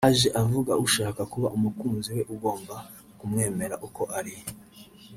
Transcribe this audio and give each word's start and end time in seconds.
Haje 0.05 0.29
avuga 0.43 0.73
ushaka 0.85 1.21
kuba 1.33 1.47
umukunzi 1.57 2.09
we 2.17 2.21
ugomba 2.33 2.75
kumwemera 3.19 3.75
uko 3.87 4.01
ari 4.17 4.35